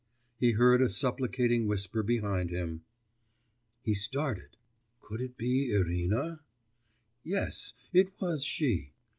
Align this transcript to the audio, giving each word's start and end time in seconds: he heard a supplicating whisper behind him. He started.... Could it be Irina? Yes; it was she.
he 0.39 0.53
heard 0.53 0.81
a 0.81 0.89
supplicating 0.89 1.67
whisper 1.67 2.01
behind 2.01 2.49
him. 2.49 2.83
He 3.83 3.93
started.... 3.93 4.57
Could 4.99 5.21
it 5.21 5.37
be 5.37 5.71
Irina? 5.73 6.39
Yes; 7.23 7.75
it 7.93 8.11
was 8.19 8.43
she. 8.43 8.93